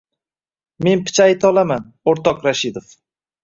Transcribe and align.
—Men 0.87 1.03
picha 1.11 1.27
ayta 1.31 1.49
olaman, 1.51 1.87
o‘rtoq 2.13 2.43
Rashidov. 2.51 3.01